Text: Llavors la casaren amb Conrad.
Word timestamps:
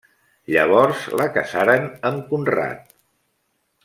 Llavors 0.53 1.03
la 1.21 1.27
casaren 1.37 1.85
amb 2.13 2.25
Conrad. 2.31 2.91